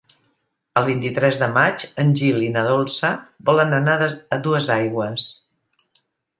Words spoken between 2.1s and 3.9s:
Gil i na Dolça volen